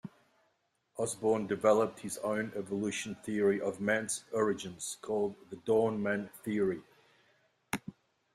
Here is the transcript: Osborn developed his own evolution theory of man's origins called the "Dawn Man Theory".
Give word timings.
Osborn 0.97 1.45
developed 1.45 1.99
his 1.99 2.17
own 2.23 2.51
evolution 2.55 3.13
theory 3.23 3.61
of 3.61 3.79
man's 3.79 4.23
origins 4.33 4.97
called 4.99 5.35
the 5.51 5.57
"Dawn 5.57 6.01
Man 6.01 6.31
Theory". 6.43 6.81